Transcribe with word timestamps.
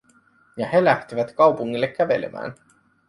Ja 0.57 0.65
he 0.67 0.81
lähtivät 0.83 1.33
kaupungille 1.33 1.87
kävelemään. 1.87 2.53